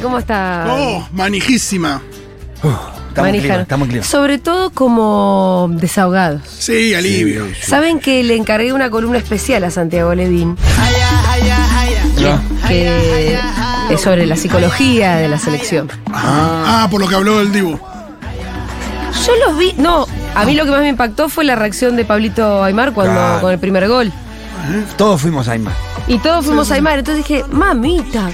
[0.00, 0.02] tal?
[0.02, 0.66] ¿Cómo está?
[0.68, 2.00] Oh, manijísima.
[2.56, 3.60] Estamos en clima, Manija?
[3.62, 4.04] estamos en clima.
[4.06, 6.42] Sobre todo como desahogados.
[6.48, 7.46] Sí, alivio.
[7.62, 10.56] Saben que le encargué una columna especial a Santiago Levín
[12.18, 12.40] Ya.
[12.66, 13.38] que
[13.90, 15.88] es sobre la psicología de la selección.
[16.12, 17.78] Ah, por lo que habló el Dibu.
[19.26, 22.04] Yo los vi, no, a mí lo que más me impactó fue la reacción de
[22.04, 23.40] Pablito Aymar cuando Claro.
[23.40, 24.12] con el primer gol.
[24.96, 25.74] Todos fuimos ahí más.
[26.08, 28.30] Y todos fuimos a Aymar, entonces dije, mamita.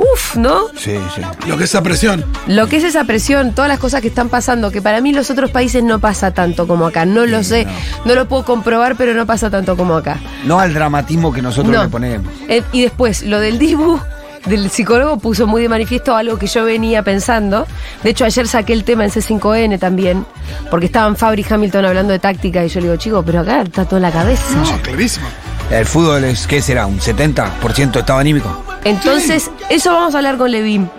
[0.00, 0.68] Uf, ¿no?
[0.78, 1.20] Sí, sí.
[1.46, 2.24] Lo que es esa presión.
[2.46, 5.16] Lo que es esa presión, todas las cosas que están pasando, que para mí en
[5.16, 7.04] los otros países no pasa tanto como acá.
[7.04, 7.66] No lo sé,
[8.04, 10.18] no lo puedo comprobar, pero no pasa tanto como acá.
[10.44, 11.82] No al dramatismo que nosotros No.
[11.82, 12.26] le ponemos.
[12.48, 14.00] Eh, y después, lo del Dibu,
[14.46, 17.66] del psicólogo, puso muy de manifiesto algo que yo venía pensando.
[18.02, 20.24] De hecho, ayer saqué el tema en C5N también,
[20.70, 23.62] porque estaban Fabri y Hamilton hablando de táctica, y yo le digo, chico, pero acá
[23.62, 24.42] está todo en la cabeza.
[24.54, 25.26] No, clarísimo.
[25.70, 26.86] El fútbol es, ¿qué será?
[26.86, 28.64] ¿Un 70% de estado anímico?
[28.82, 30.90] Entonces, eso vamos a hablar con Levin.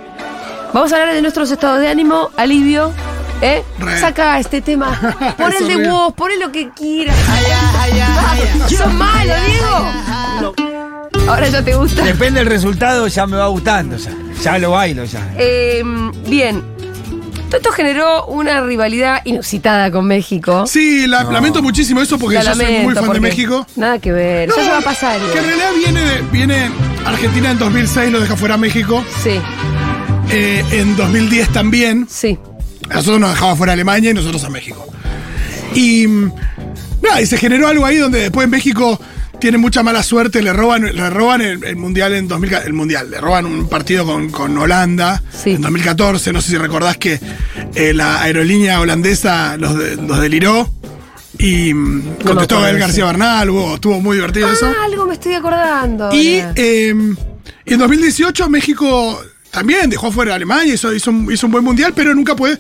[0.74, 2.94] Vamos a hablar de nuestros estados de ánimo, alivio.
[3.42, 3.64] ¿Eh?
[3.80, 4.00] Re.
[4.00, 4.98] Saca este tema.
[5.38, 7.16] Pon el de vos, pon lo que quieras.
[8.70, 9.86] ¿Sos malo, Diego?
[10.42, 11.32] No.
[11.32, 12.04] Ahora ya te gusta.
[12.04, 13.98] Depende del resultado, ya me va gustando.
[13.98, 15.34] Ya, ya lo bailo ya.
[15.38, 15.84] Eh,
[16.28, 16.71] bien.
[17.52, 20.66] Todo esto generó una rivalidad inusitada con México.
[20.66, 23.68] Sí, la- lamento muchísimo eso porque La yo soy muy fan de México.
[23.76, 24.48] Nada que ver.
[24.48, 25.20] No, ya se va a pasar.
[25.34, 26.72] Que en realidad viene, de- viene
[27.06, 29.04] Argentina en 2006, lo deja fuera México.
[29.22, 29.40] Sí,
[30.34, 32.08] Eh, en 2010 también.
[32.10, 32.40] sí.
[32.90, 34.86] A nosotros nos dejaba fuera Alemania y nosotros a México.
[35.76, 36.32] Y mm,
[37.04, 39.00] nada, y se generó algo ahí donde después México
[39.42, 43.12] tiene mucha mala suerte, le roban, le roban el, el mundial en 2000, el mundial,
[43.12, 45.52] le roban un partido con, con Holanda Sí.
[45.52, 46.32] en 2014.
[46.32, 47.20] No sé si recordás que
[47.76, 50.70] eh, la aerolínea holandesa los, de- los deliró
[51.40, 52.78] y mm, contestó acuerdo, Gael.
[52.80, 54.68] García Bernal, hubo- estuvo muy divertido eso.
[54.68, 56.10] Ah, algo me estoy acordando.
[56.14, 61.52] Y eh, en 2018 México también dejó fuera a Alemania, hizo, hizo, un, hizo un
[61.52, 62.58] buen mundial, pero nunca puede.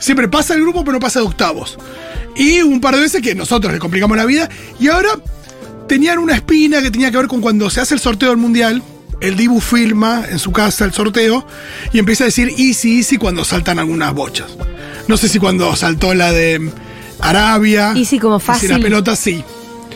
[0.00, 1.78] Siempre pasa el grupo, pero no pasa de octavos.
[2.36, 4.48] Y un par de veces que nosotros le complicamos la vida.
[4.78, 5.10] Y ahora
[5.88, 8.82] tenían una espina que tenía que ver con cuando se hace el sorteo del mundial.
[9.20, 11.44] El Dibu filma en su casa el sorteo
[11.92, 14.46] y empieza a decir easy, easy cuando saltan algunas bochas.
[15.08, 16.70] No sé si cuando saltó la de
[17.20, 17.94] Arabia.
[17.96, 18.70] Easy como y si fácil.
[18.70, 19.42] la pelota sí.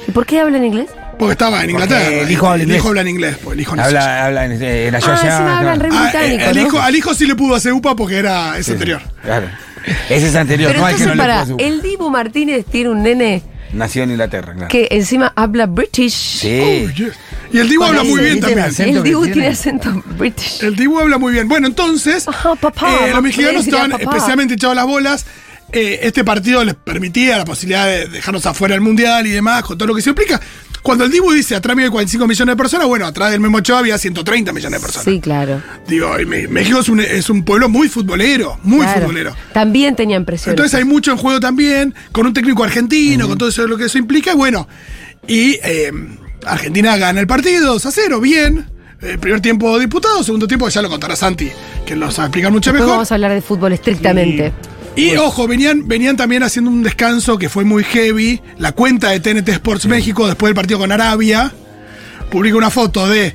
[0.08, 0.90] ¿Y por qué hablan inglés?
[1.18, 2.08] Porque estaba en Inglaterra.
[2.08, 2.84] el hijo habla inglés.
[2.84, 3.36] habla en inglés.
[3.44, 3.82] Pues el hijo no.
[3.84, 6.62] Habla, habla en, eh, en la Ah, re Ah, británico, eh, al, ¿no?
[6.62, 9.02] hijo, al hijo sí le pudo hacer UPA porque era ese anterior.
[9.22, 9.46] Claro.
[10.08, 12.64] Ese es anterior, Pero no hay que entonces, no le para, puedo el Dibu Martínez
[12.66, 13.42] tiene un nene
[13.72, 14.68] Nació en Inglaterra, claro.
[14.68, 16.12] que encima habla British.
[16.40, 16.60] Sí.
[16.86, 17.12] Oh, yes.
[17.52, 18.60] Y el Dibu Con habla muy bien también.
[18.78, 19.32] El Dibu tiene.
[19.32, 20.62] tiene acento British.
[20.62, 21.48] El Dibu habla muy bien.
[21.48, 24.02] Bueno, entonces, Ajá, papá, eh, los mexicanos estaban papá.
[24.04, 25.26] especialmente echados las bolas.
[25.72, 29.78] Eh, este partido les permitía la posibilidad de dejarnos afuera del mundial y demás, con
[29.78, 30.38] todo lo que se implica.
[30.82, 33.78] Cuando el Dibu dice atrás hay 45 millones de personas, bueno, atrás del Memo Ochoa
[33.78, 35.04] había 130 millones de personas.
[35.04, 35.62] Sí, claro.
[35.86, 39.02] Digo, y México es un, es un pueblo muy futbolero, muy claro.
[39.02, 39.36] futbolero.
[39.52, 40.52] También tenían presión.
[40.52, 43.84] Entonces hay mucho en juego también, con un técnico argentino, con todo eso lo que
[43.84, 44.34] eso implica.
[44.34, 44.66] Bueno,
[45.28, 45.92] y eh,
[46.44, 48.66] Argentina gana el partido 2 a 0, bien.
[49.00, 51.50] Eh, primer tiempo disputado, segundo tiempo ya lo contará Santi,
[51.84, 52.96] que lo sabe explicar mucho Después mejor.
[52.98, 54.46] vamos a hablar de fútbol estrictamente.
[54.46, 54.71] Y
[55.18, 58.40] ojo, venían, venían también haciendo un descanso que fue muy heavy.
[58.58, 61.52] La cuenta de TNT Sports México, después del partido con Arabia,
[62.30, 63.34] publica una foto de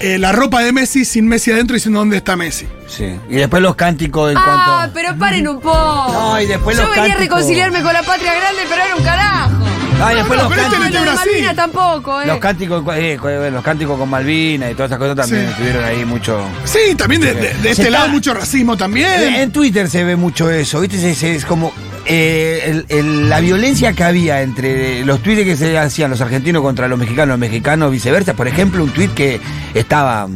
[0.00, 2.66] eh, la ropa de Messi sin Messi adentro diciendo dónde está Messi.
[2.88, 3.06] Sí.
[3.28, 4.42] Y después los cánticos en Ah,
[4.88, 4.94] cuanto.
[4.94, 6.12] pero paren un poco.
[6.12, 7.36] No, y después Yo los venía a cánticos.
[7.38, 9.61] reconciliarme con la patria grande, pero era un carajo.
[10.04, 10.84] Ah, y después no, los pero este cánticos.
[10.84, 11.30] le Lo de Brasil.
[11.32, 12.26] Malvinas tampoco, ¿eh?
[12.26, 15.50] Los cánticos, eh, con- los cánticos con Malvina y todas esas cosas también Sí.
[15.52, 16.44] estuvieron ahí mucho.
[16.64, 19.08] Sí, también de, de- de Se este está- lado mucho racismo también.
[19.34, 21.10] En Twitter se ve mucho eso, ¿viste?
[21.10, 21.72] Es, es como
[22.04, 26.60] eh, el- el- la violencia que había entre los tweets que se hacían los argentinos
[26.62, 28.34] contra los mexicanos, los mexicanos viceversa.
[28.34, 29.40] Por ejemplo, un tweet que
[29.74, 30.28] estaba.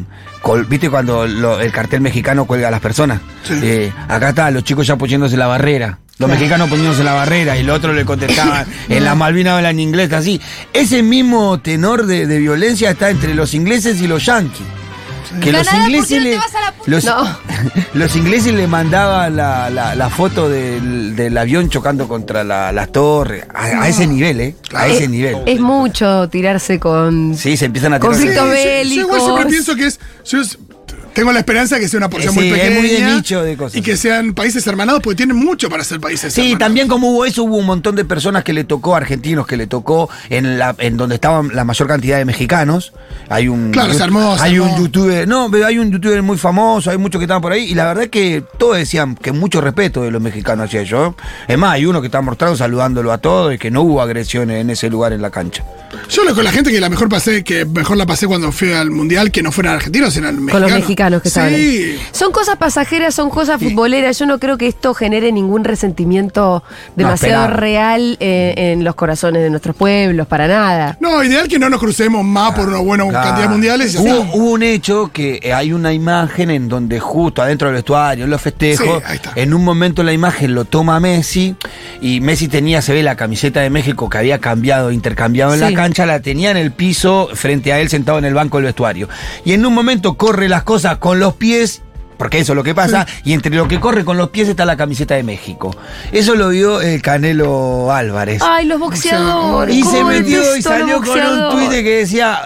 [0.46, 3.20] Col- ¿Viste cuando lo- el cartel mexicano cuelga a las personas?
[3.42, 3.54] Sí.
[3.62, 5.98] Eh, acá está, los chicos ya poniéndose la barrera.
[6.18, 10.12] Los mexicanos poniéndose la barrera y el otro le contestaban en las Malvinas hablan inglés
[10.12, 10.40] así.
[10.72, 14.64] Ese mismo tenor de, de violencia está entre los ingleses y los yanquis.
[15.40, 16.42] Que los ingleses le, la
[16.86, 17.38] los, No.
[17.94, 22.92] los ingleses le mandaban la, la- la foto del, del avión chocando contra la- las
[22.92, 23.44] torres.
[23.54, 24.56] A, a ese nivel, ¿eh?
[24.74, 25.38] A ese nivel.
[25.46, 27.34] Es mucho tirarse con.
[27.36, 28.12] Sí, se empiezan a tirar.
[28.12, 29.50] Conflicto Sí, Conflictos yo- yo igual siempre bélicos.
[29.66, 30.00] pienso que es.
[30.30, 30.58] yo es-
[31.16, 32.78] tengo la esperanza de que sea una porción Sí, muy es pequeña.
[32.80, 33.76] muy de nicho de cosas.
[33.76, 36.58] Y que sean países hermanados, porque tienen mucho para ser países Sí, hermanados.
[36.60, 39.66] también como hubo eso, hubo un montón de personas que le tocó, argentinos que le
[39.66, 42.92] tocó en la en donde estaban la mayor cantidad de mexicanos.
[43.28, 46.36] Hay un Claro, se armó, se hay un youtuber, no, pero hay un youtuber muy
[46.38, 49.32] famoso, hay muchos que estaban por ahí y la verdad es que todos decían que
[49.32, 51.14] mucho respeto de los mexicanos hacia ellos.
[51.48, 54.60] Es más, hay uno que está mostrando saludándolo a todos y que no hubo agresiones
[54.60, 55.64] en ese lugar en la cancha.
[56.10, 58.72] Yo lo con la gente que la mejor pasé, que mejor la pasé cuando fui
[58.72, 60.52] al mundial, que no fueran argentinos, eran mexicanos.
[60.52, 61.05] Con los mexicanos.
[61.10, 61.96] Mexicanos que estaban ahí.
[61.98, 61.98] Sí.
[62.12, 64.18] Son cosas pasajeras, son cosas futboleras.
[64.18, 66.62] Yo no creo que esto genere ningún resentimiento
[66.94, 67.60] demasiado esperar.
[67.60, 70.96] real eh, en los corazones de nuestros pueblos, para nada.
[71.00, 73.24] No, ideal que no nos crucemos más por una buena Claro.
[73.28, 73.94] cantidad de mundiales.
[73.94, 77.76] y Hubo, hubo un hecho que eh, hay una imagen en donde justo adentro del
[77.76, 79.32] vestuario, en los festejos, Sí, ahí está.
[79.36, 81.54] en un momento la imagen lo toma Messi
[82.00, 85.64] y Messi tenía, se ve la camiseta de México que había cambiado, intercambiado en Sí.
[85.66, 88.66] la cancha, la tenía en el piso frente a él sentado en el banco del
[88.66, 89.08] vestuario.
[89.44, 91.82] Y en un momento corre las cosas con los pies.
[92.18, 94.64] Porque eso es lo que pasa, y entre lo que corre con los pies está
[94.64, 95.76] la camiseta de México.
[96.12, 98.40] Eso lo vio el Canelo Álvarez.
[98.42, 99.76] Ay, los boxeadores.
[99.76, 102.40] Y ¿cómo se metió y salió con un tuite que decía,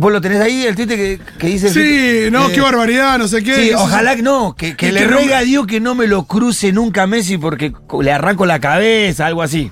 [0.00, 1.68] vos lo tenés ahí, el tuite que, que dice...
[1.70, 3.54] Sí, no, eh, qué barbaridad, no sé qué.
[3.68, 6.24] Sí, ojalá que no, que, le no ruega me- a Dios que no me lo
[6.24, 9.70] cruce nunca a Messi porque le arranco la cabeza, algo así.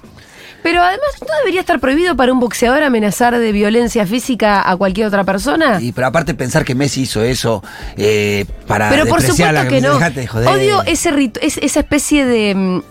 [0.62, 5.06] Pero además, ¿no debería estar prohibido para un boxeador amenazar de violencia física a cualquier
[5.06, 5.80] otra persona?
[5.80, 7.62] Y, pero aparte pensar que Messi hizo eso
[7.96, 9.94] eh, para Pero por supuesto la que no.
[9.94, 10.48] Dejate de joder.
[10.48, 12.54] Odio ese rito, es- esa especie de.
[12.54, 12.82] mm,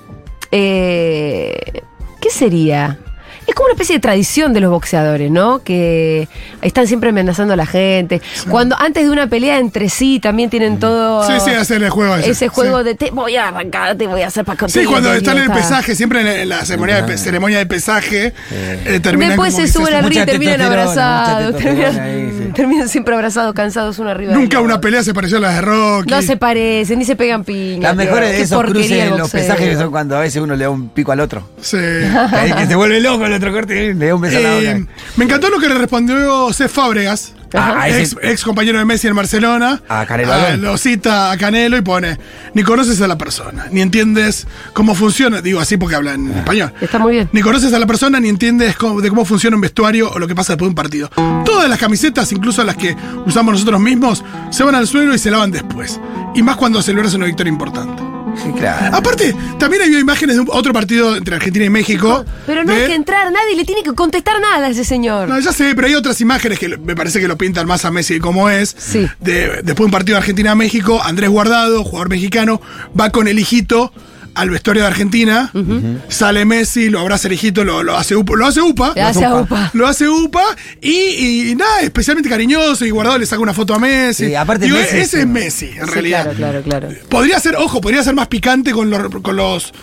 [0.51, 1.81] eh,
[2.21, 3.00] ¿Qué sería?
[3.49, 5.63] Es como una especie de tradición de los boxeadores, ¿no?
[5.63, 6.27] Que
[6.61, 8.21] están siempre amenazando a la gente.
[8.47, 11.25] Cuando antes de una pelea entre sí también tienen todo.
[11.25, 12.29] Sí, sí, hacer el juego ese.
[12.29, 12.83] Ese juego Sí.
[12.85, 15.51] de te voy a arrancar, te voy a hacer para Sí, cuando están en el
[15.51, 19.93] pesaje, siempre en la- ceremonia de, ceremonia de pesaje, eh, terminan Después como se suben
[19.95, 21.55] al ring terminan abrazados.
[21.57, 22.51] Terminan, ahí, sí.
[22.55, 26.11] terminan siempre abrazados, cansados uno arriba Nunca una pelea se pareció a las de Rocky.
[26.11, 27.81] No se parecen, ni se pegan piñas.
[27.81, 30.69] Las mejores de esos cruces en los pesajes son cuando a veces uno le da
[30.69, 31.49] un pico al otro.
[31.61, 31.77] Sí.
[31.77, 34.57] Ahí que se vuelve loco el otro corte y le da un beso a la
[34.59, 34.91] Eh, boca.
[35.18, 37.33] me encantó lo que le respondió Cef Fábregas.
[37.51, 39.81] Ah, ese- ex, compañero de Messi en Barcelona.
[39.89, 42.19] A Canelo Ah, lo cita a Canelo y pone:
[42.53, 45.41] Ni conoces a la persona, ni entiendes cómo funciona.
[45.41, 46.13] Digo así porque habla Ah.
[46.13, 46.71] en español.
[46.80, 47.30] Está muy bien.
[47.31, 50.27] Ni conoces a la persona, ni entiendes cómo- de cómo funciona un vestuario o lo
[50.27, 51.09] que pasa después de un partido.
[51.44, 52.95] Todas las camisetas, incluso las que
[53.25, 56.00] usamos nosotros mismos, se van al suelo y se lavan después.
[56.35, 58.03] Y más cuando celebras una victoria importante.
[58.35, 58.95] Sí, claro.
[58.95, 62.23] Aparte, también había imágenes de otro partido entre Argentina y México.
[62.45, 65.27] Pero no de- hay que entrar, nadie le tiene que contestar nada a ese señor.
[65.29, 67.91] No, ya sé, pero hay otras imágenes que me parece que lo pintan más a
[67.91, 68.75] Messi como es.
[68.77, 69.07] Sí.
[69.19, 72.61] De, después de un partido de Argentina-México, Andrés Guardado, jugador mexicano,
[72.99, 73.91] va con el hijito
[74.35, 75.51] al vestuario de Argentina.
[76.07, 78.33] Sale Messi, lo abraza el hijito, lo, lo hace upa.
[78.35, 78.93] Lo hace upa.
[78.95, 79.69] Le hace upa.
[79.73, 80.43] Lo hace upa
[80.81, 82.85] y, y nada, especialmente cariñoso.
[82.85, 84.27] Y Guardado le saca una foto a Messi.
[84.27, 86.33] Sí, aparte Digo, Messi ese es Messi, en Sí, realidad.
[86.35, 86.99] claro, claro, claro.
[87.09, 89.73] Podría ser, ojo, podría ser más picante con los, con los,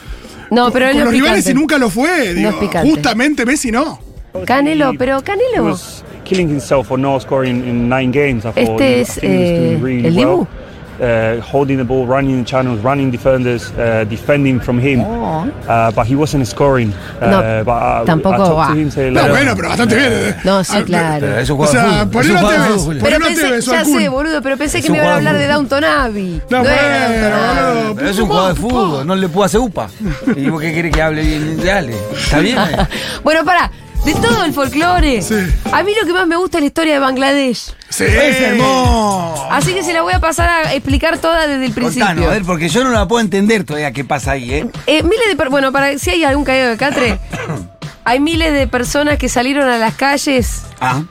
[0.51, 2.29] No, pero él con no los es rivales y nunca lo fue.
[2.29, 2.91] No digo, es picante.
[2.91, 4.01] justamente Messi no.
[4.47, 5.65] Canelo, pero Canelo.
[5.65, 8.45] was killing himself for no scoring in nine games.
[8.45, 10.27] I thought Este es, eh, really el well.
[10.27, 10.49] Dibu.
[10.99, 15.01] Uh, holding the ball, running the channels, running defenders, uh, defending from him.
[15.03, 16.91] Uh, but he wasn't scoring.
[17.21, 20.11] Uh, No, but I, tampoco I him, say, No, "Look, bueno, pero bastante bien.
[20.13, 20.35] eh.
[20.45, 21.21] No, sí, Ah, claro.
[21.21, 22.01] Pero es un O juego de sea, fútbol.
[22.01, 22.81] Es un ponelo a juego de Tevez.
[22.83, 22.99] fútbol.
[23.03, 25.47] Pero pensé, ya sé, boludo, pero pensé que me iban a hablar de.
[25.47, 26.41] Downton Abbey.
[26.49, 27.97] No, era bueno, Downton.
[27.97, 29.89] Pero es un juego de fútbol, no le puedo hacer upa.
[30.35, 31.61] ¿Y vos qué querés que hable bien?
[31.65, 32.57] Dale, está bien.
[32.59, 32.87] eh.
[33.23, 33.71] Bueno, pará.
[34.07, 35.35] De todo el folclore, Sí.
[35.73, 37.75] a mí lo que más me gusta es la historia de Bangladesh.
[37.89, 39.49] Sí, es hermoso.
[39.51, 42.07] Así que se la voy a pasar a explicar toda desde el principio.
[42.07, 44.67] Contanos, a ver, porque yo no la puedo entender todavía qué pasa ahí, ¿eh?
[44.87, 47.19] Eh, miles de bueno, para si hay algún caído de catre,
[48.05, 51.03] hay miles de personas que salieron a las calles Ah,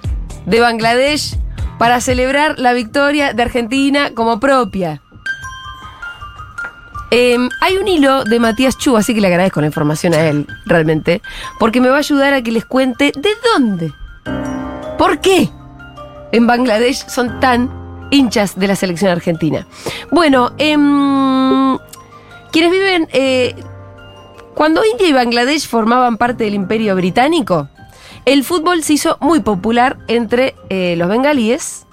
[0.46, 1.36] de Bangladesh
[1.78, 5.02] para celebrar la victoria de Argentina como propia.
[7.12, 10.48] Eh, hay un hilo de Matías Chu, así que le agradezco la información a él,
[10.66, 11.22] realmente,
[11.60, 13.94] porque me va a ayudar a que les cuente de dónde,
[14.98, 15.50] por qué
[16.32, 17.70] en Bangladesh son tan
[18.12, 19.68] hinchas de la selección argentina.
[20.12, 21.78] Bueno, em,
[22.52, 23.08] quienes viven...
[23.14, 23.56] eh,
[24.56, 27.68] cuando India y Bangladesh formaban parte del imperio británico,
[28.24, 31.86] el fútbol se hizo muy popular entre eh, los bengalíes.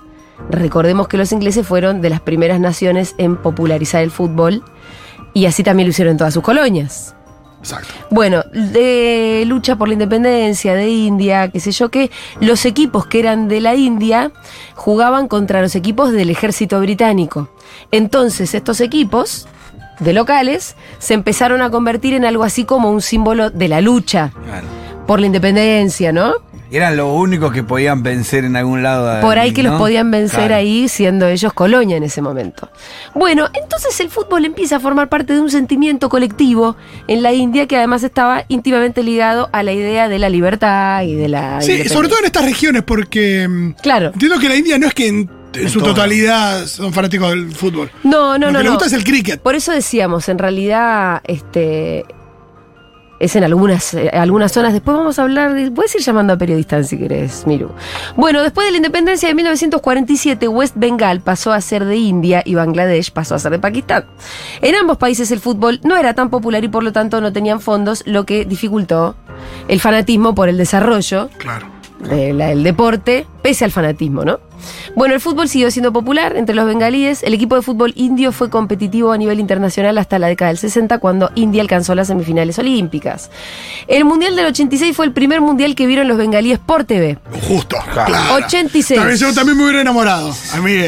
[0.49, 4.63] Recordemos que los ingleses fueron de las primeras naciones en popularizar el fútbol
[5.35, 7.15] y así también lo hicieron en todas sus colonias.
[7.61, 7.89] Exacto.
[8.11, 12.11] Bueno, de lucha por la independencia de India, qué sé yo qué,
[12.41, 14.33] los equipos que eran de la India
[14.75, 17.51] jugaban contra los equipos del ejército británico.
[17.93, 19.47] Entonces estos equipos
[20.01, 24.33] de locales se empezaron a convertir en algo así como un símbolo de la lucha
[24.45, 24.82] claro.
[25.07, 26.35] Por la independencia, ¿no?
[26.71, 29.21] Eran los únicos que podían vencer en algún lado.
[29.21, 29.73] Por ahí que ¿no?
[29.73, 30.55] los podían vencer Claro.
[30.55, 32.71] ahí siendo ellos colonia en ese momento.
[33.15, 36.77] Bueno, entonces el fútbol empieza a formar parte de un sentimiento colectivo
[37.09, 41.15] en la India que además estaba íntimamente ligado a la idea de la libertad y
[41.15, 41.61] de la...
[41.61, 44.07] Sí, sobre todo en estas regiones, porque mm, Claro.
[44.15, 45.91] entiendo que la India no es que en, en su todo.
[45.93, 47.91] totalidad son fanáticos del fútbol.
[48.03, 48.59] No, no, Lo no.
[48.61, 48.71] que les no.
[48.79, 49.43] gusta es el cricket.
[49.43, 52.07] Por eso decíamos, en realidad, este.
[53.23, 54.73] Es en algunas, eh, algunas zonas.
[54.73, 55.71] Después vamos a hablar de.
[55.71, 57.71] Puedes ir llamando a periodistas si querés, Miru.
[58.17, 62.57] Bueno, después de la independencia de 1947, West Bengal pasó a ser de India y
[62.57, 64.07] Bangladesh pasó a ser de Pakistán.
[64.61, 67.61] En ambos países el fútbol no era tan popular y por lo tanto no tenían
[67.61, 69.15] fondos, lo que dificultó
[69.69, 71.67] el fanatismo por el desarrollo Claro.
[72.01, 74.41] del deporte, pese al fanatismo, ¿no?
[74.95, 77.23] Bueno, el fútbol siguió siendo popular entre los bengalíes.
[77.23, 80.99] El equipo de fútbol indio fue competitivo a nivel internacional hasta la década del 60,
[80.99, 83.31] cuando India alcanzó las semifinales olímpicas.
[83.89, 87.19] El Mundial del 86 fue el primer mundial que vieron los bengalíes por TV.
[87.49, 87.77] Justo.
[87.93, 88.45] Claro.
[88.47, 88.99] 86.
[88.99, 90.33] También, yo también me hubiera enamorado.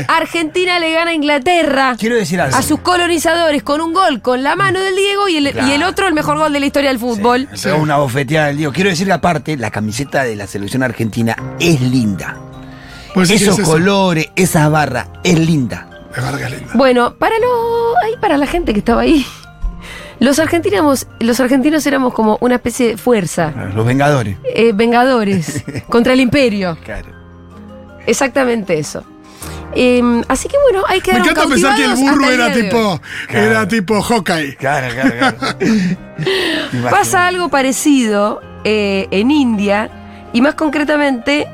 [0.08, 1.96] Argentina le gana a Inglaterra.
[1.98, 2.56] Quiero decir algo.
[2.56, 5.82] A sus colonizadores con un gol con la mano del Diego y el, y el
[5.82, 7.48] otro el mejor gol de la historia del fútbol.
[7.50, 8.72] Me pegó una bofeteada del Diego.
[8.72, 12.36] Quiero decir que aparte, la camiseta de la selección argentina es linda.
[13.14, 13.70] Pues sí, Esos es eso.
[13.70, 15.88] colores, esa barra, es linda.
[16.14, 16.72] Es verdad que es linda.
[16.74, 19.24] Bueno, para lo, ahí para la gente que estaba ahí.
[20.20, 24.36] Los argentinos, los argentinos éramos como una especie de fuerza, Los Vengadores.
[24.44, 26.76] eh, vengadores contra el imperio.
[26.84, 27.08] Claro.
[28.06, 29.02] Exactamente eso.
[29.76, 33.46] Eh, así que bueno, hay que Me encanta pensar que el burro era tipo, Claro.
[33.50, 34.56] era tipo Hawkeye.
[34.56, 35.56] Claro, claro, claro.
[36.90, 39.90] Pasa algo parecido eh, en India
[40.32, 41.48] y más concretamente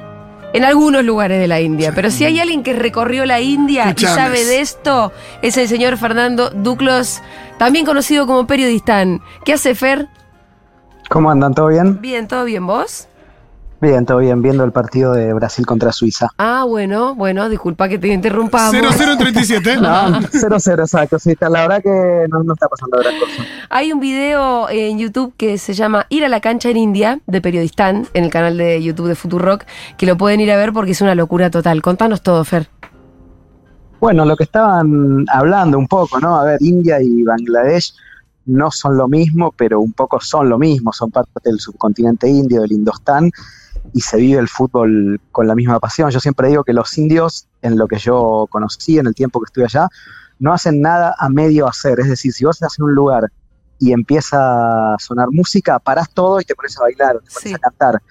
[0.52, 1.92] en algunos lugares de la India.
[1.95, 5.97] Pero si hay alguien que recorrió la India y sabe de esto, es el señor
[5.97, 7.23] Fernando Duclos,
[7.59, 9.23] también conocido como periodistán.
[9.45, 10.09] ¿Qué hace Fer?
[11.09, 11.54] ¿Cómo andan?
[11.54, 12.00] ¿Todo bien?
[12.00, 13.09] Bien, ¿todo bien vos?
[13.80, 16.28] Bien, todo bien, viendo el partido de Brasil contra Suiza.
[16.37, 18.75] Ah, bueno, bueno, disculpa que te interrumpamos.
[18.75, 19.76] 0-0 en 37.
[19.78, 21.18] No, 0-0, exacto.
[21.18, 23.42] Sí, la verdad que no, no está pasando gran cosa.
[23.70, 27.40] Hay un video en YouTube que se llama Ir a la cancha en India, de
[27.40, 29.64] Periodistán, en el canal de YouTube de Futurock,
[29.96, 31.80] que lo pueden ir a ver porque es una locura total.
[31.80, 32.68] Contanos todo, Fer.
[33.99, 36.37] Bueno, lo que estaban hablando un poco, ¿no?
[36.37, 37.94] A ver, India y Bangladesh
[38.44, 40.92] no son lo mismo, pero un poco son lo mismo.
[40.92, 43.30] Son parte del subcontinente indio, del Indostán,
[43.92, 46.11] y se vive el fútbol con la misma pasión.
[46.11, 49.47] Yo siempre digo que los indios, en lo que yo conocí en el tiempo que
[49.47, 49.88] estuve allá,
[50.38, 52.00] no hacen nada a medio hacer.
[52.00, 53.30] Es decir, si vos estás en un lugar
[53.78, 57.42] y empieza a sonar música, parás todo y te pones a bailar, o te pones
[57.42, 57.54] Sí.
[57.54, 58.02] a cantar.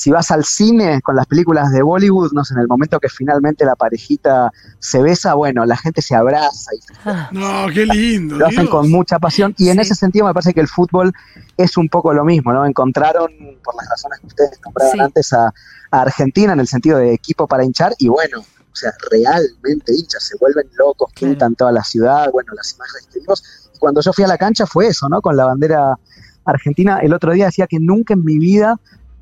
[0.00, 3.08] Si vas al cine con las películas de Bollywood, no sé, en el momento que
[3.08, 8.36] finalmente la parejita se besa, bueno, la gente se abraza y Ah, No, qué lindo.
[8.36, 8.70] lo hacen Dios.
[8.70, 9.56] con mucha pasión.
[9.58, 11.12] Y en ese sentido me parece que el fútbol
[11.56, 12.64] es un poco lo mismo, ¿no?
[12.64, 13.28] Encontraron,
[13.64, 15.00] por las razones que ustedes nombraban Sí.
[15.00, 15.46] antes, a,
[15.90, 20.22] a Argentina en el sentido de equipo para hinchar y bueno, o sea, realmente hinchas,
[20.22, 21.32] se vuelven locos, Claro.
[21.32, 23.42] pintan toda la ciudad, bueno, las imágenes que vimos.
[23.74, 25.20] Y cuando yo fui a la cancha fue eso, ¿no?
[25.20, 25.98] Con la bandera
[26.44, 27.00] argentina.
[27.00, 28.78] El otro día decía que nunca en mi vida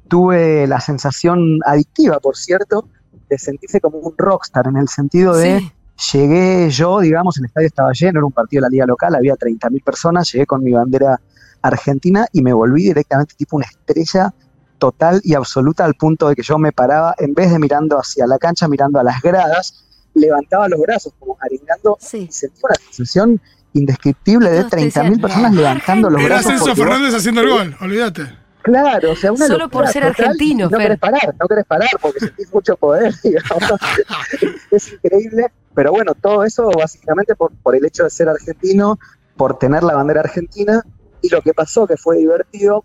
[0.08, 2.88] tuve la sensación adictiva, por cierto,
[3.28, 5.72] de sentirse como un rockstar, en el sentido de sí.
[6.18, 9.34] llegué yo, digamos, el estadio estaba lleno, era un partido de la liga local, había
[9.34, 11.20] 30.000 personas, llegué con mi bandera
[11.62, 14.32] argentina y me volví directamente tipo una estrella
[14.78, 18.26] total y absoluta al punto de que yo me paraba, en vez de mirando hacia
[18.26, 19.84] la cancha, mirando a las gradas,
[20.14, 22.26] levantaba los brazos como arengando Sí.
[22.28, 23.40] y sentí una sensación
[23.72, 26.52] indescriptible de Todos te 30.000 decían, personas levantando los Era brazos.
[26.60, 28.45] Porque vos- Fernández haciendo el gol, olvídate.
[28.66, 30.80] Claro, o sea, una Solo locura por ser total, argentino, No Fer.
[30.80, 33.62] querés parar, no querés parar porque sentís mucho poder, digamos.
[34.72, 35.52] es increíble.
[35.72, 38.98] Pero bueno, todo eso básicamente por, por el hecho de ser argentino,
[39.36, 40.82] por tener la bandera argentina.
[41.22, 42.84] Y lo que pasó, que fue divertido,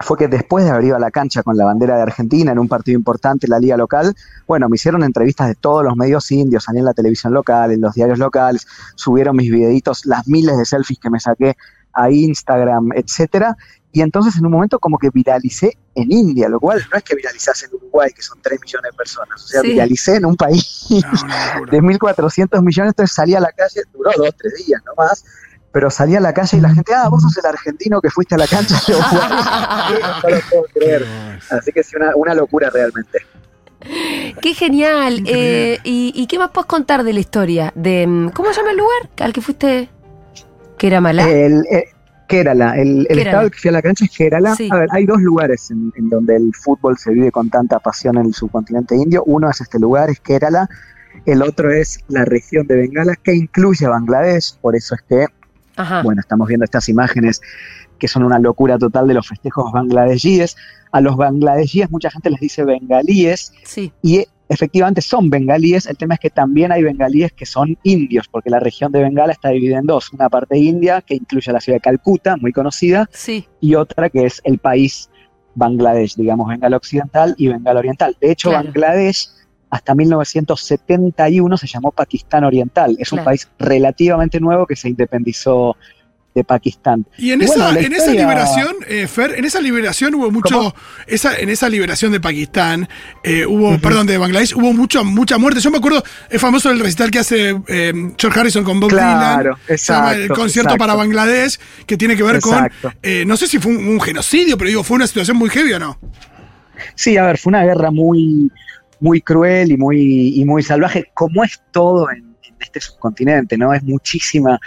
[0.00, 2.58] fue que después de haber ido a la cancha con la bandera de Argentina en
[2.58, 4.14] un partido importante en la liga local,
[4.46, 7.82] bueno, me hicieron entrevistas de todos los medios indios, salí en la televisión local, en
[7.82, 11.56] los diarios locales, subieron mis videitos, las miles de selfies que me saqué
[11.94, 13.56] a Instagram, etcétera.
[13.92, 17.14] Y entonces en un momento como que viralicé en India, lo cual no es que
[17.14, 19.68] viralizase en Uruguay, que son 3 millones de personas, o sea, Sí.
[19.68, 24.30] viralicé en un país No, de 1.400 millones, entonces salí a la calle, duró dos,
[24.36, 25.24] tres días nomás,
[25.70, 28.34] pero salí a la calle y la gente, ah, vos sos el argentino que fuiste
[28.34, 28.80] a la cancha.
[28.88, 29.04] Yo, "Wow,
[30.24, 31.06] no lo puedo creer.
[31.50, 33.18] Así que sí, una, una locura realmente.
[34.40, 35.22] Qué genial.
[35.26, 37.72] Eh, y, y qué más puedes contar de la historia?
[37.74, 39.88] De, mm, ¿Cómo se llama el lugar al que fuiste?
[40.86, 41.28] Era Malá.
[41.30, 41.84] El, eh,
[42.28, 43.30] Kerala, el, el Kerala.
[43.30, 44.54] estado que fui a la cancha es Kerala.
[44.54, 44.68] Sí.
[44.70, 48.16] A ver, hay dos lugares en, en donde el fútbol se vive con tanta pasión
[48.18, 49.22] en el subcontinente indio.
[49.26, 50.68] Uno es este lugar, es Kerala.
[51.26, 54.56] El otro es la región de Bengala, que incluye a Bangladesh.
[54.60, 55.26] Por eso es que
[55.76, 56.02] Ajá.
[56.02, 57.40] Bueno, estamos viendo estas imágenes
[57.98, 60.56] que son una locura total de los festejos bangladesíes.
[60.92, 63.92] A los bangladesíes mucha gente les dice bengalíes Sí.
[64.02, 65.86] y eh, efectivamente son bengalíes.
[65.86, 69.32] El tema es que también hay bengalíes que son indios, porque la región de Bengala
[69.32, 70.12] está dividida en dos.
[70.12, 73.46] Una parte india, que incluye a la ciudad de Calcuta, muy conocida, Sí.
[73.60, 75.10] y otra que es el país
[75.54, 78.16] Bangladesh, digamos, Bengala Occidental y Bengala Oriental.
[78.20, 78.64] De hecho, Claro.
[78.64, 79.28] Bangladesh
[79.70, 82.96] hasta 1971 se llamó Pakistán Oriental.
[82.98, 83.22] Es Claro.
[83.22, 85.76] un país relativamente nuevo que se independizó
[86.34, 87.06] de Pakistán.
[87.16, 90.56] Y en, Y esa, bueno, en esa liberación, eh, Fer, en esa liberación hubo mucho.
[90.56, 90.74] ¿Cómo?
[91.06, 92.88] Esa, en esa liberación de Pakistán,
[93.22, 95.60] eh, hubo, perdón, de Bangladesh, hubo mucho, mucha muerte.
[95.60, 99.56] Yo me acuerdo, es famoso el recital que hace eh, George Harrison con Bob Claro,
[99.68, 99.78] Dylan.
[99.78, 100.78] Llama el exacto, concierto exacto.
[100.78, 102.92] para Bangladesh, que tiene que ver Exacto.
[102.92, 103.28] con.
[103.28, 105.78] no sé si fue un, un genocidio, pero digo, fue una situación muy heavy o
[105.78, 105.98] no.
[106.96, 108.50] Sí, a ver, fue una guerra muy,
[108.98, 113.72] muy cruel y muy, y muy salvaje, como es todo en, en este subcontinente, ¿no?
[113.72, 114.58] Es muchísima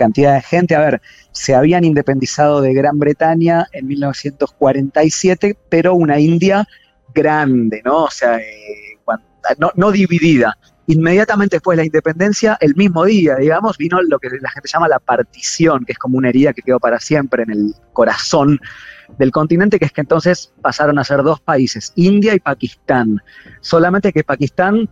[0.00, 0.74] cantidad de gente.
[0.74, 1.02] A ver,
[1.32, 6.66] se habían independizado de Gran Bretaña en 1947, pero una India
[7.14, 8.04] grande, ¿no?
[8.04, 8.96] O sea, eh,
[9.58, 10.56] no, no dividida.
[10.86, 14.88] Inmediatamente después de la independencia, el mismo día, digamos, vino lo que la gente llama
[14.88, 18.58] la partición, que es como una herida que quedó para siempre en el corazón
[19.18, 23.22] del continente, que es que entonces pasaron a ser dos países, India y Pakistán.
[23.60, 24.88] Solamente que Pakistán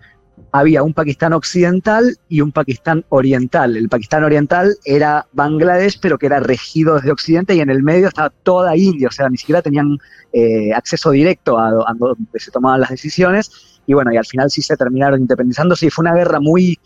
[0.52, 3.76] había un Pakistán occidental y un Pakistán oriental.
[3.76, 8.08] El Pakistán oriental era Bangladesh, pero que era regido desde Occidente, y en el medio
[8.08, 9.98] estaba toda India, o sea, ni siquiera tenían
[10.32, 13.50] eh, acceso directo a, do- a donde se tomaban las decisiones.
[13.86, 16.78] Y bueno, y al final sí se terminaron independizándose, y fue una guerra muy,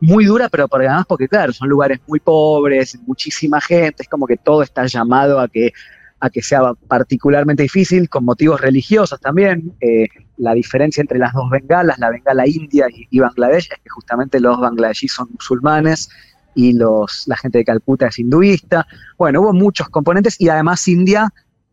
[0.00, 4.36] muy dura, pero además porque, claro, son lugares muy pobres, muchísima gente, es como que
[4.36, 5.72] todo está llamado a que
[6.20, 9.72] a que sea particularmente difícil, con motivos religiosos también.
[9.80, 14.40] Eh, la diferencia entre las dos bengalas, la bengala india y, Bangladesh, es que justamente
[14.40, 16.08] los bangladeshis son musulmanes
[16.54, 18.86] y los, la gente de Calcuta es hinduista.
[19.16, 21.28] Bueno, hubo muchos componentes y además India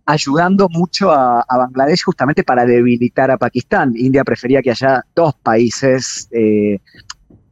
[0.06, 3.94] ayudando mucho a, Bangladesh justamente para debilitar a Pakistán.
[3.96, 6.80] India prefería que haya dos países eh,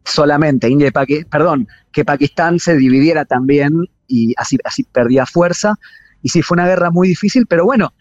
[0.03, 5.75] solamente, India y Paki- perdón, que Pakistán se dividiera también y así, así perdía fuerza.
[6.23, 7.93] Y sí, fue una guerra muy difícil, pero bueno,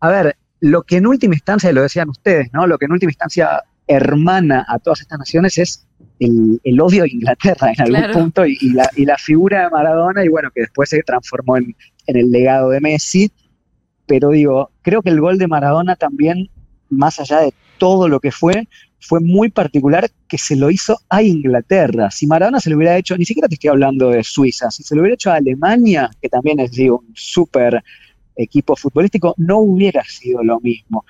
[0.00, 2.66] a ver, lo que en última instancia, lo decían ustedes, ¿no?
[2.66, 5.86] Lo que en última instancia hermana a todas estas naciones es
[6.18, 8.14] el, el odio a Inglaterra en algún Claro.
[8.14, 11.56] punto y, y la, y la figura de Maradona, y bueno, que después se transformó
[11.58, 13.30] en, en el legado de Messi.
[14.06, 16.48] Pero digo, creo que el gol de Maradona también,
[16.88, 18.68] más allá de todo lo que fue,
[19.00, 22.10] fue muy particular que se lo hizo a Inglaterra.
[22.10, 24.94] Si Maradona se lo hubiera hecho, ni siquiera te estoy hablando de Suiza, si se
[24.94, 27.82] lo hubiera hecho a Alemania, que también es digo, un súper
[28.34, 31.04] equipo futbolístico, no hubiera sido lo mismo.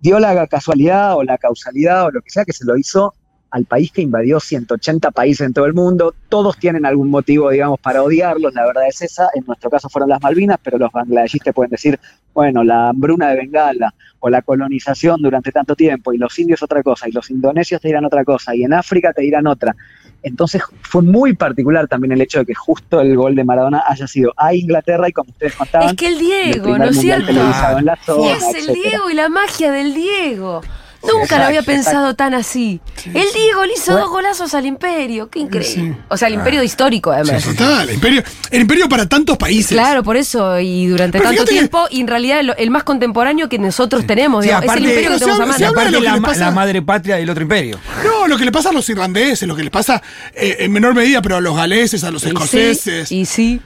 [0.00, 3.14] Dio la casualidad o la causalidad o lo que sea que se lo hizo
[3.50, 6.14] al país que invadió 180 países en todo el mundo.
[6.28, 9.28] Todos tienen algún motivo, digamos, para odiarlos, la verdad es esa.
[9.34, 11.98] En nuestro caso fueron las Malvinas, pero los bangladeshis te pueden decir,
[12.38, 16.84] bueno, la hambruna de Bengala o la colonización durante tanto tiempo, y los indios otra
[16.84, 19.74] cosa, y los indonesios te dirán otra cosa, y en África te dirán otra.
[20.22, 24.06] Entonces fue muy particular también el hecho de que justo el gol de Maradona haya
[24.06, 27.26] sido a Inglaterra y como ustedes contaban, Es que el Diego, ¿no es cierto?
[27.26, 28.88] televisado en la zona, Es el etcétera.
[28.88, 30.60] Diego y la magia del Diego.
[31.02, 32.80] Nunca lo había exacto, pensado tan así.
[33.06, 35.30] El Diego le hizo dos golazos al Imperio.
[35.30, 35.94] Qué increíble.
[35.94, 36.02] Sí.
[36.08, 37.44] O sea, el Imperio histórico, además.
[37.44, 39.72] Total, el imperio, el imperio para tantos países.
[39.72, 42.82] Claro, por eso, y durante Pero tanto que- tiempo, y en realidad el, el más
[42.82, 45.66] contemporáneo que nosotros tenemos, Sí, digamos, es el aparte- imperio que se tenemos a mano.
[45.68, 47.78] aparte lo que la, le pasa- la madre patria del otro imperio.
[48.04, 50.02] No, lo que le pasa a los irlandeses, lo que les pasa
[50.34, 53.12] eh, en menor medida, pero a los galeses, a los Y sí, escoceses.
[53.12, 53.60] Y sí.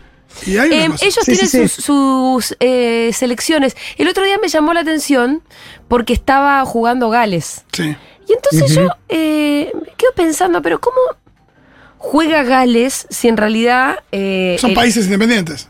[0.46, 3.76] Y hay una Em, ellos Sí, tienen sí, sus, sus, eh, selecciones.
[3.96, 5.42] El otro día me llamó la atención
[5.88, 7.64] porque estaba jugando Gales.
[7.72, 7.94] Sí.
[8.28, 10.96] Y entonces yo eh, me quedo pensando, pero ¿cómo
[11.98, 14.00] juega Gales si en realidad...
[14.12, 15.68] eh, Son el- países independientes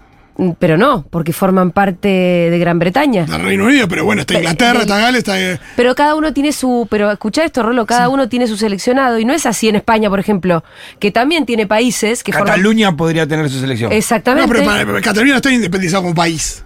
[0.59, 3.25] Pero no, porque forman parte de Gran Bretaña.
[3.27, 5.41] del Reino Unido, pero bueno, está Inglaterra, está Gales, está.
[5.41, 6.87] eh, Pero cada uno tiene su.
[6.91, 9.19] Pero escucha esto, Rolo, cada uno tiene su seleccionado.
[9.19, 10.63] Y no es así en España, por ejemplo,
[10.99, 12.49] que también tiene países que forman.
[12.49, 13.91] Cataluña podría tener su selección.
[13.91, 14.49] No, Exactamente.
[14.53, 16.65] pero, para- pero Cataluña no está independizado como país.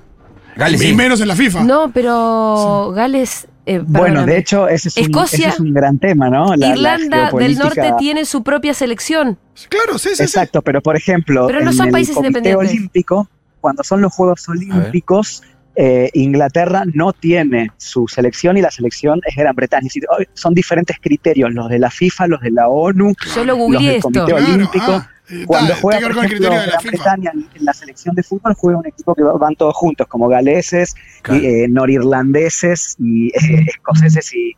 [0.57, 0.95] Gales y sí.
[0.95, 1.65] menos en la FIFA.
[1.65, 3.47] No, pero Gales.
[3.67, 6.55] eh, Bueno, de hecho, ese es, un, ese es un gran tema, ¿no?
[6.57, 9.39] La- la Irlanda del Norte tiene su propia selección.
[9.69, 10.23] Claro, sí, sí, sí.
[10.23, 12.71] Exacto, pero por ejemplo, Pero no en son el países Comité independientes.
[12.71, 13.29] Olímpico,
[13.61, 15.42] cuando son los Juegos Olímpicos,
[15.79, 19.81] eh, Inglaterra no tiene su selección y la selección es Gran Bretaña.
[19.87, 23.45] Es decir, hoy son diferentes criterios, los de la FIFA, los de la ONU, Yo
[23.45, 24.03] lo los del esto.
[24.11, 24.85] Comité Claro, Olímpico.
[24.92, 25.11] ah,
[25.45, 26.88] Cuando está, juega, por ejemplo, Gran FIFA.
[26.90, 30.29] Bretaña en, la selección de fútbol, juega un equipo que va- van todos juntos, como
[30.29, 31.42] galeses, Claro.
[31.42, 34.53] y, eh, norirlandeses, y eh, escoceses y,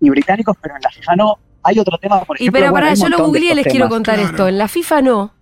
[0.00, 1.38] y británicos, pero en la FIFA no.
[1.66, 2.60] Hay otro tema, por Y ejemplo.
[2.60, 4.30] pero bueno, un yo lo googleé y les quiero contar Claro.
[4.30, 4.48] esto.
[4.48, 5.33] En la FIFA no.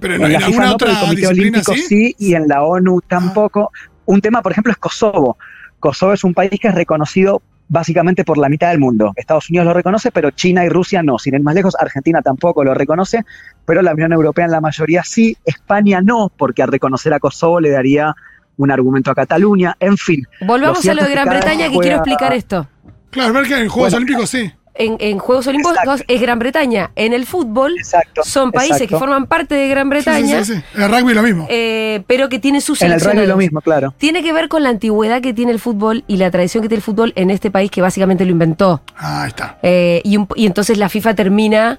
[0.00, 1.82] Pero En en, la FIFA alguna no, pero otra el Comité Olímpico sí.
[1.82, 3.70] sí, y en la ONU tampoco.
[4.06, 5.38] Un tema, por ejemplo, es Kosovo.
[5.80, 9.12] Kosovo es un país que es reconocido básicamente por la mitad del mundo.
[9.16, 11.18] Estados Unidos lo reconoce, pero China y Rusia no.
[11.18, 13.24] Sin ir más lejos, Argentina tampoco lo reconoce,
[13.64, 15.36] pero la Unión Europea en la mayoría sí.
[15.44, 18.14] España no, porque al reconocer a Kosovo le daría
[18.56, 19.76] un argumento a Cataluña.
[19.80, 20.26] En fin.
[20.40, 22.68] Volvamos a lo de Gran Bretaña que quiero explicar esto.
[23.10, 24.52] Claro, ver que en Juegos Bueno, Olímpicos sí.
[24.76, 26.04] En, en Juegos Olímpicos Exacto.
[26.08, 26.90] es Gran Bretaña.
[26.96, 28.22] En el fútbol Exacto.
[28.24, 30.80] son países que forman parte de Gran Bretaña, sí, sí, sí.
[30.82, 31.46] El rugby lo mismo.
[31.48, 33.94] eh, pero que tienen sus En el rugby lo mismo, claro.
[33.98, 36.78] Tiene que ver con la antigüedad que tiene el fútbol y la tradición que tiene
[36.80, 38.82] el fútbol en este país que básicamente lo inventó.
[38.96, 39.58] Ah, ahí está.
[39.62, 41.78] Eh, y, un- y entonces la FIFA termina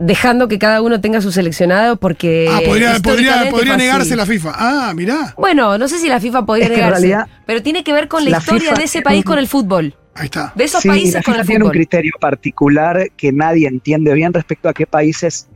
[0.00, 2.48] dejando que cada uno tenga su seleccionado porque.
[2.50, 4.52] Ah, podría, podría, podría negarse la FIFA.
[4.56, 5.34] Ah, mirá.
[5.36, 7.92] Bueno, no sé si la FIFA podría Es que en negarse, realidad, pero tiene que
[7.92, 9.94] ver con la, la historia FIFA de ese tiene país con el fútbol.
[10.14, 10.52] Ahí está.
[10.54, 14.14] De esos Sí, países la con FIFA el tiene un criterio particular que nadie entiende
[14.14, 15.48] bien respecto a qué países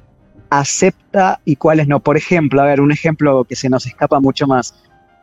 [0.50, 2.00] acepta y cuáles no.
[2.00, 4.74] Por ejemplo, a ver, un ejemplo que se nos escapa mucho más.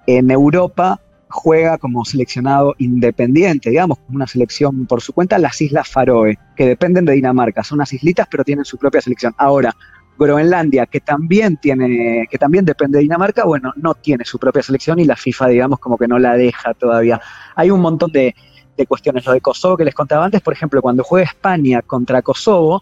[0.08, 5.90] En Europa juega como seleccionado independiente, digamos, como una selección por su cuenta, las Islas
[5.90, 7.64] Faroe, que dependen de Dinamarca.
[7.64, 9.34] Son unas islitas, pero tienen su propia selección.
[9.38, 9.76] Ahora,
[10.18, 15.00] Groenlandia, que también tiene, que también depende de Dinamarca, bueno, no tiene su propia selección
[15.00, 17.20] y la FIFA, digamos, como que no la deja todavía.
[17.56, 18.34] Hay un montón de,
[18.78, 19.26] de cuestiones.
[19.26, 22.82] Lo de Kosovo que les contaba antes, por ejemplo, cuando juega España contra Kosovo,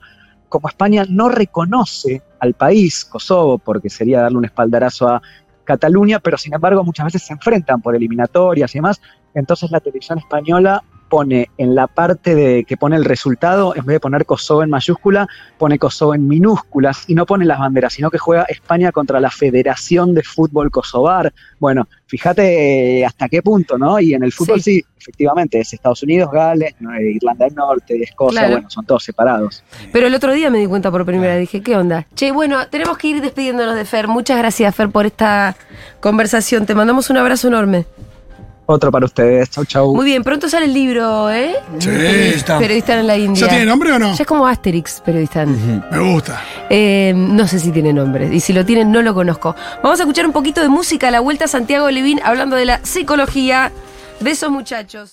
[0.50, 5.22] como España no reconoce al país Kosovo, porque sería darle un espaldarazo a
[5.64, 9.02] Cataluña, pero sin embargo muchas veces se enfrentan por eliminatorias y demás,
[9.34, 13.98] entonces la televisión española pone en la parte de que pone el resultado, en vez
[13.98, 15.28] de poner Kosovo en mayúscula,
[15.60, 19.30] pone Kosovo en minúsculas y no pone las banderas, sino que juega España contra la
[19.30, 21.32] Federación de Fútbol Kosovar.
[21.60, 24.00] Bueno, fíjate eh, hasta qué punto, ¿no?
[24.00, 24.80] Y en el fútbol Sí.
[24.80, 26.74] sí, efectivamente, es Estados Unidos, Gales.
[26.82, 28.54] Eh, Irlanda del Norte, Escocia, Claro.
[28.56, 29.64] bueno, son todos separados.
[29.92, 32.08] Pero el otro día me di cuenta por primera vez, dije, ¿qué onda?
[32.16, 34.08] Che, bueno, tenemos que ir despidiéndonos de Fer.
[34.08, 35.56] Muchas gracias, Fer, por esta
[36.00, 36.66] conversación.
[36.66, 37.86] Te mandamos un abrazo enorme.
[38.66, 39.94] Otro para ustedes, chau chau.
[39.94, 41.56] Muy bien, pronto sale el libro, ¿eh?
[41.80, 41.90] Sí.
[41.90, 42.60] Periodista.
[42.60, 43.42] Periodista en la India.
[43.42, 44.16] ¿Ya tiene nombre o no?
[44.16, 45.46] Ya es como Asterix, periodista.
[45.46, 46.42] Me gusta.
[46.70, 48.34] Eh, no sé si tiene nombre.
[48.34, 49.54] Y si lo tiene, no lo conozco.
[49.84, 52.80] Vamos a escuchar un poquito de música a la vuelta Santiago Levín hablando de la
[52.84, 53.72] psicología
[54.22, 55.12] de esos muchachos.